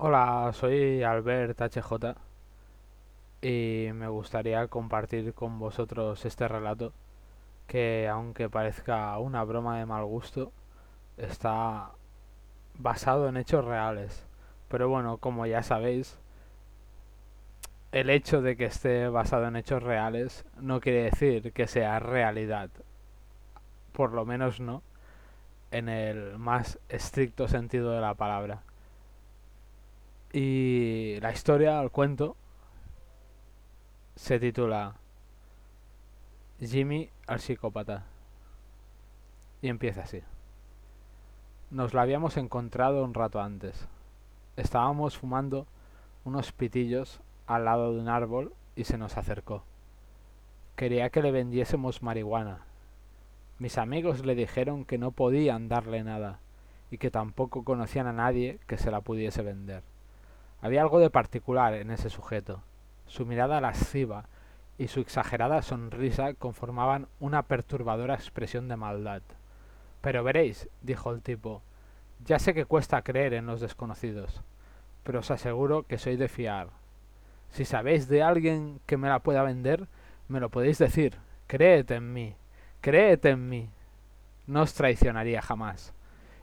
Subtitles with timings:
[0.00, 2.14] Hola, soy Albert HJ
[3.42, 6.92] y me gustaría compartir con vosotros este relato
[7.66, 10.52] que aunque parezca una broma de mal gusto,
[11.16, 11.90] está
[12.74, 14.24] basado en hechos reales.
[14.68, 16.16] Pero bueno, como ya sabéis,
[17.90, 22.70] el hecho de que esté basado en hechos reales no quiere decir que sea realidad.
[23.92, 24.82] Por lo menos no
[25.72, 28.62] en el más estricto sentido de la palabra.
[30.32, 32.36] Y la historia, el cuento,
[34.14, 34.96] se titula
[36.60, 38.04] Jimmy al psicópata.
[39.62, 40.22] Y empieza así.
[41.70, 43.88] Nos la habíamos encontrado un rato antes.
[44.56, 45.66] Estábamos fumando
[46.24, 49.62] unos pitillos al lado de un árbol y se nos acercó.
[50.76, 52.66] Quería que le vendiésemos marihuana.
[53.58, 56.38] Mis amigos le dijeron que no podían darle nada
[56.90, 59.82] y que tampoco conocían a nadie que se la pudiese vender.
[60.60, 62.62] Había algo de particular en ese sujeto.
[63.06, 64.24] Su mirada lasciva
[64.76, 69.22] y su exagerada sonrisa conformaban una perturbadora expresión de maldad.
[70.00, 71.62] Pero veréis, dijo el tipo,
[72.24, 74.42] ya sé que cuesta creer en los desconocidos,
[75.02, 76.68] pero os aseguro que soy de fiar.
[77.50, 79.88] Si sabéis de alguien que me la pueda vender,
[80.28, 81.16] me lo podéis decir.
[81.46, 82.36] Creed en mí,
[82.80, 83.70] creed en mí.
[84.46, 85.94] No os traicionaría jamás.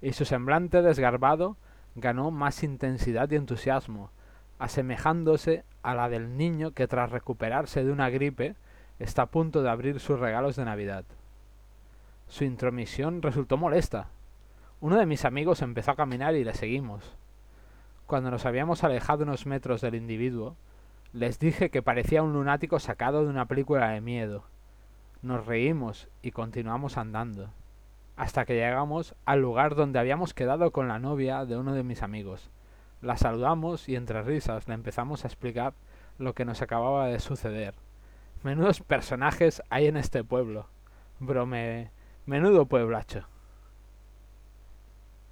[0.00, 1.56] Y su semblante desgarbado
[1.94, 4.10] ganó más intensidad y entusiasmo,
[4.58, 8.54] asemejándose a la del niño que tras recuperarse de una gripe
[8.98, 11.04] está a punto de abrir sus regalos de Navidad.
[12.28, 14.08] Su intromisión resultó molesta.
[14.80, 17.16] Uno de mis amigos empezó a caminar y le seguimos.
[18.06, 20.56] Cuando nos habíamos alejado unos metros del individuo,
[21.12, 24.44] les dije que parecía un lunático sacado de una película de miedo.
[25.20, 27.50] Nos reímos y continuamos andando
[28.16, 32.02] hasta que llegamos al lugar donde habíamos quedado con la novia de uno de mis
[32.02, 32.50] amigos.
[33.00, 35.74] La saludamos y entre risas le empezamos a explicar
[36.18, 37.74] lo que nos acababa de suceder.
[38.42, 40.66] Menudos personajes hay en este pueblo.
[41.18, 41.90] Brome.
[42.26, 43.26] Menudo pueblacho.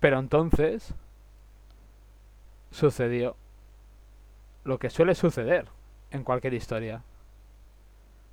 [0.00, 0.94] Pero entonces
[2.70, 3.36] sucedió
[4.64, 5.68] lo que suele suceder
[6.10, 7.02] en cualquier historia.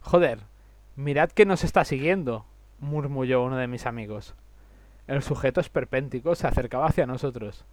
[0.02, 0.40] Joder,
[0.96, 2.46] mirad que nos está siguiendo,
[2.84, 4.36] murmulló uno de mis amigos.
[5.08, 7.66] El sujeto esperpéntico se acercaba hacia nosotros.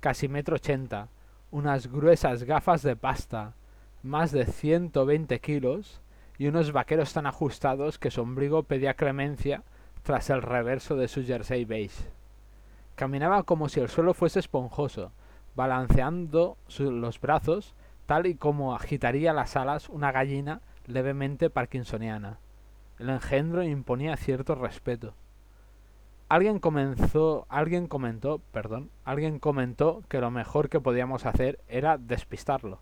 [0.00, 1.08] Casi metro ochenta,
[1.50, 3.54] unas gruesas gafas de pasta,
[4.02, 6.00] más de ciento veinte kilos
[6.36, 9.62] y unos vaqueros tan ajustados que su ombligo pedía clemencia
[10.02, 12.04] tras el reverso de su jersey beige.
[12.96, 15.12] Caminaba como si el suelo fuese esponjoso,
[15.54, 17.74] balanceando los brazos
[18.06, 22.38] tal y como agitaría las alas una gallina levemente parkinsoniana.
[23.04, 25.12] El engendro imponía cierto respeto.
[26.30, 32.80] Alguien comenzó, alguien comentó, perdón, alguien comentó que lo mejor que podíamos hacer era despistarlo.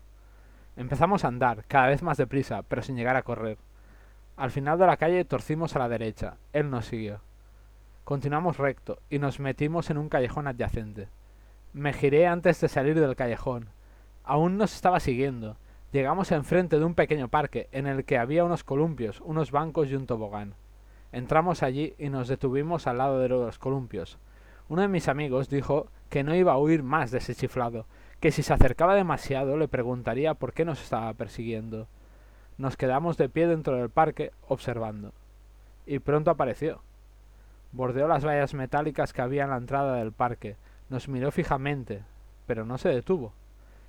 [0.77, 3.57] Empezamos a andar, cada vez más deprisa, pero sin llegar a correr.
[4.37, 6.37] Al final de la calle torcimos a la derecha.
[6.53, 7.19] Él nos siguió.
[8.05, 11.09] Continuamos recto y nos metimos en un callejón adyacente.
[11.73, 13.67] Me giré antes de salir del callejón.
[14.23, 15.57] Aún nos estaba siguiendo.
[15.93, 19.95] Llegamos enfrente de un pequeño parque en el que había unos columpios, unos bancos y
[19.95, 20.55] un tobogán.
[21.11, 24.17] Entramos allí y nos detuvimos al lado de los columpios.
[24.69, 27.85] Uno de mis amigos dijo que no iba a huir más de ese chiflado,
[28.19, 31.87] que si se acercaba demasiado le preguntaría por qué nos estaba persiguiendo.
[32.57, 35.13] Nos quedamos de pie dentro del parque observando.
[35.85, 36.81] Y pronto apareció.
[37.71, 40.55] Bordeó las vallas metálicas que había en la entrada del parque,
[40.89, 42.01] nos miró fijamente,
[42.47, 43.31] pero no se detuvo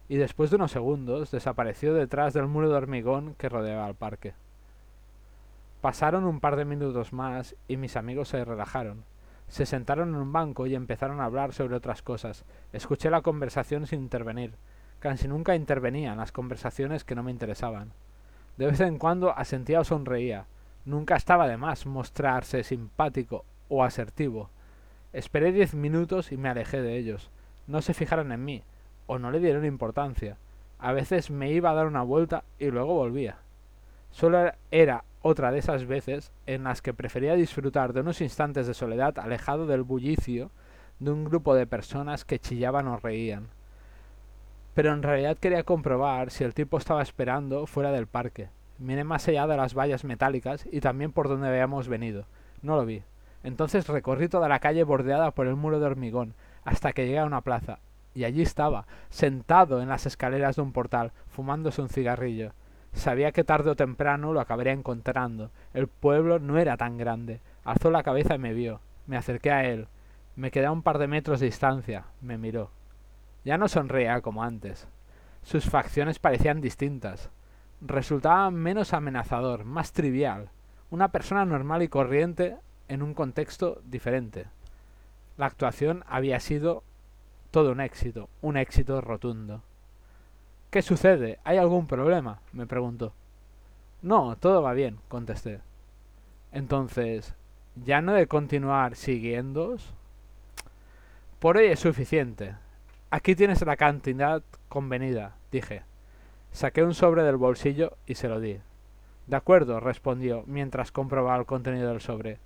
[0.08, 4.34] y después de unos segundos desapareció detrás del muro de hormigón que rodeaba el parque.
[5.80, 9.04] Pasaron un par de minutos más y mis amigos se relajaron.
[9.48, 12.44] Se sentaron en un banco y empezaron a hablar sobre otras cosas.
[12.72, 14.54] Escuché la conversación sin intervenir.
[14.98, 17.92] Casi nunca intervenía en las conversaciones que no me interesaban.
[18.56, 20.46] De vez en cuando asentía o sonreía.
[20.86, 24.50] Nunca estaba de más mostrarse simpático o asertivo.
[25.12, 27.30] Esperé diez minutos y me alejé de ellos.
[27.66, 28.62] No se fijaron en mí,
[29.06, 30.36] o no le dieron importancia.
[30.78, 33.38] A veces me iba a dar una vuelta y luego volvía.
[34.10, 38.74] Solo era otra de esas veces en las que prefería disfrutar de unos instantes de
[38.74, 40.50] soledad alejado del bullicio
[40.98, 43.48] de un grupo de personas que chillaban o reían.
[44.74, 48.48] Pero en realidad quería comprobar si el tipo estaba esperando fuera del parque.
[48.78, 52.26] Miré más allá de las vallas metálicas y también por donde habíamos venido.
[52.62, 53.02] No lo vi.
[53.44, 56.34] Entonces recorrí toda la calle bordeada por el muro de hormigón,
[56.64, 57.78] hasta que llegué a una plaza,
[58.14, 62.52] y allí estaba, sentado en las escaleras de un portal, fumándose un cigarrillo.
[62.92, 65.50] Sabía que tarde o temprano lo acabaría encontrando.
[65.72, 67.40] El pueblo no era tan grande.
[67.64, 68.80] Alzó la cabeza y me vio.
[69.06, 69.88] Me acerqué a él.
[70.36, 72.04] Me quedé a un par de metros de distancia.
[72.20, 72.70] Me miró.
[73.44, 74.86] Ya no sonreía como antes.
[75.42, 77.30] Sus facciones parecían distintas.
[77.80, 80.50] Resultaba menos amenazador, más trivial.
[80.90, 82.56] Una persona normal y corriente
[82.88, 84.46] en un contexto diferente.
[85.36, 86.84] La actuación había sido
[87.54, 89.62] todo un éxito, un éxito rotundo.
[90.72, 91.38] ¿Qué sucede?
[91.44, 92.40] ¿Hay algún problema?
[92.52, 93.12] me preguntó.
[94.02, 95.60] No, todo va bien, contesté.
[96.50, 97.32] Entonces,
[97.76, 99.94] ¿ya no de continuar siguiéndoos?
[101.38, 102.56] Por hoy es suficiente.
[103.12, 105.82] Aquí tienes la cantidad convenida, dije.
[106.50, 108.58] Saqué un sobre del bolsillo y se lo di.
[109.28, 112.38] De acuerdo, respondió, mientras comprobaba el contenido del sobre.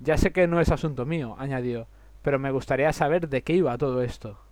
[0.00, 1.86] Ya sé que no es asunto mío, añadió,
[2.22, 4.47] pero me gustaría saber de qué iba todo esto.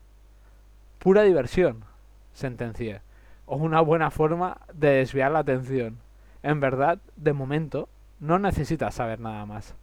[1.06, 1.85] Pura diversión,
[2.32, 3.00] sentencié,
[3.44, 6.00] o una buena forma de desviar la atención.
[6.43, 7.88] En verdad, de momento,
[8.19, 9.76] no necesitas saber nada más.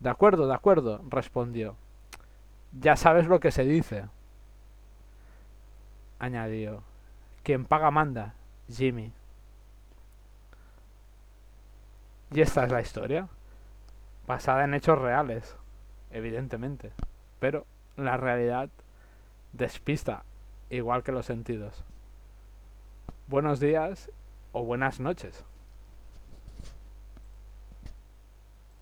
[0.00, 1.76] De acuerdo, de acuerdo, respondió.
[2.78, 4.04] Ya sabes lo que se dice.
[6.18, 6.82] Añadió.
[7.42, 8.34] Quien paga manda,
[8.68, 9.14] Jimmy.
[12.32, 13.28] Y esta es la historia.
[14.26, 15.56] Basada en hechos reales,
[16.10, 16.92] evidentemente.
[17.40, 17.64] Pero
[17.96, 18.68] la realidad
[19.54, 20.22] despista,
[20.70, 21.84] igual que los sentidos.
[23.26, 24.10] Buenos días
[24.52, 25.44] o buenas noches.